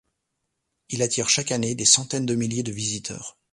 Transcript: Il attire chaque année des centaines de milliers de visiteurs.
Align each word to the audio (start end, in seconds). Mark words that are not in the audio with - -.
Il 0.89 1.03
attire 1.03 1.29
chaque 1.29 1.51
année 1.51 1.75
des 1.75 1.85
centaines 1.85 2.25
de 2.25 2.33
milliers 2.33 2.63
de 2.63 2.71
visiteurs. 2.71 3.37